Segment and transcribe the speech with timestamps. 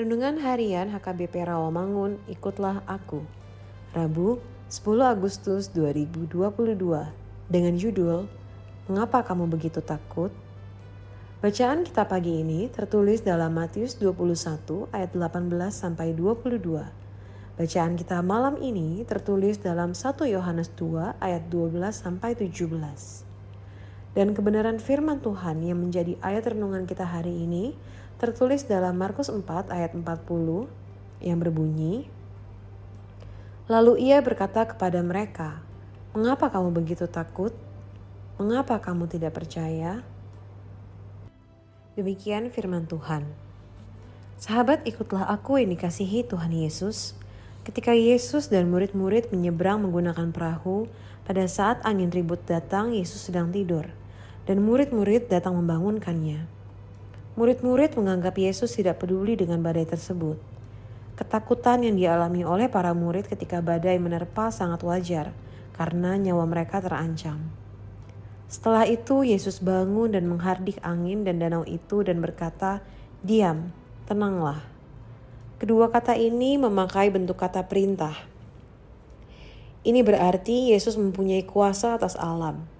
[0.00, 3.20] Renungan Harian HKBP Rawamangun, ikutlah aku.
[3.92, 4.40] Rabu,
[4.72, 6.32] 10 Agustus 2022
[7.52, 8.24] dengan judul
[8.88, 10.32] Mengapa kamu begitu takut?
[11.44, 17.60] Bacaan kita pagi ini tertulis dalam Matius 21 ayat 18 sampai 22.
[17.60, 20.00] Bacaan kita malam ini tertulis dalam 1
[20.32, 23.28] Yohanes 2 ayat 12 sampai 17.
[24.16, 27.76] Dan kebenaran firman Tuhan yang menjadi ayat renungan kita hari ini
[28.20, 30.68] tertulis dalam Markus 4 ayat 40
[31.24, 32.04] yang berbunyi,
[33.70, 35.62] Lalu ia berkata kepada mereka,
[36.12, 37.54] Mengapa kamu begitu takut?
[38.34, 40.02] Mengapa kamu tidak percaya?
[41.94, 43.24] Demikian firman Tuhan.
[44.42, 47.14] Sahabat ikutlah aku yang dikasihi Tuhan Yesus.
[47.62, 50.90] Ketika Yesus dan murid-murid menyeberang menggunakan perahu,
[51.22, 53.86] pada saat angin ribut datang, Yesus sedang tidur
[54.50, 56.59] dan murid-murid datang membangunkannya.
[57.38, 60.34] Murid-murid menganggap Yesus tidak peduli dengan badai tersebut.
[61.14, 65.30] Ketakutan yang dialami oleh para murid ketika badai menerpa sangat wajar
[65.76, 67.38] karena nyawa mereka terancam.
[68.50, 72.82] Setelah itu Yesus bangun dan menghardik angin dan danau itu dan berkata,
[73.22, 73.70] "Diam,
[74.10, 74.66] tenanglah."
[75.62, 78.16] Kedua kata ini memakai bentuk kata perintah.
[79.86, 82.79] Ini berarti Yesus mempunyai kuasa atas alam.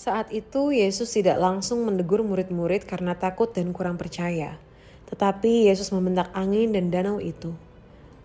[0.00, 4.56] Saat itu Yesus tidak langsung menegur murid-murid karena takut dan kurang percaya.
[5.12, 7.52] Tetapi Yesus membentak angin dan danau itu.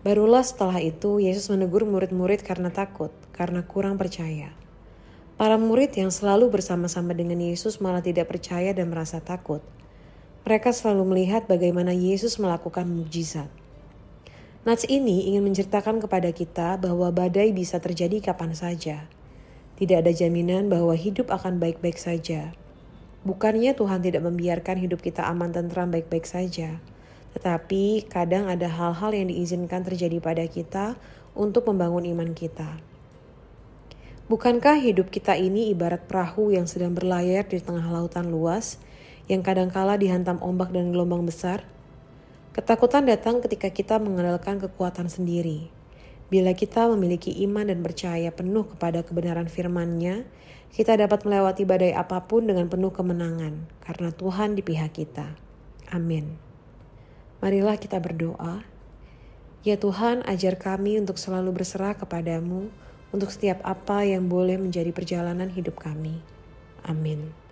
[0.00, 4.56] Barulah setelah itu Yesus menegur murid-murid karena takut, karena kurang percaya.
[5.36, 9.60] Para murid yang selalu bersama-sama dengan Yesus malah tidak percaya dan merasa takut.
[10.48, 13.52] Mereka selalu melihat bagaimana Yesus melakukan mujizat.
[14.64, 19.12] Nats ini ingin menceritakan kepada kita bahwa badai bisa terjadi kapan saja.
[19.76, 22.56] Tidak ada jaminan bahwa hidup akan baik-baik saja.
[23.28, 26.80] Bukannya Tuhan tidak membiarkan hidup kita aman tentram baik-baik saja,
[27.36, 30.96] tetapi kadang ada hal-hal yang diizinkan terjadi pada kita
[31.36, 32.80] untuk membangun iman kita.
[34.32, 38.80] Bukankah hidup kita ini ibarat perahu yang sedang berlayar di tengah lautan luas,
[39.28, 41.62] yang kadangkala dihantam ombak dan gelombang besar?
[42.56, 45.68] Ketakutan datang ketika kita mengandalkan kekuatan sendiri,
[46.26, 50.26] Bila kita memiliki iman dan percaya penuh kepada kebenaran firman-Nya,
[50.74, 55.38] kita dapat melewati badai apa pun dengan penuh kemenangan, karena Tuhan di pihak kita.
[55.94, 56.34] Amin.
[57.38, 58.66] Marilah kita berdoa.
[59.62, 62.70] Ya Tuhan, ajar kami untuk selalu berserah kepadamu
[63.14, 66.18] untuk setiap apa yang boleh menjadi perjalanan hidup kami.
[66.82, 67.45] Amin.